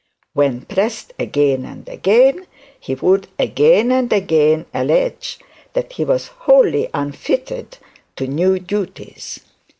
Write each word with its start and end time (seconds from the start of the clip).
When 0.33 0.61
pressed 0.61 1.13
again 1.19 1.63
and 1.63 1.87
again, 1.87 2.47
he 2.79 2.95
would 2.95 3.27
again 3.37 3.91
and 3.91 4.11
again 4.11 4.65
allege 4.73 5.37
that 5.73 5.93
he 5.93 6.05
was 6.05 6.29
wholly 6.49 6.89
unfitted 6.91 7.77
to 8.15 8.25
new 8.25 8.57
duties. 8.57 9.41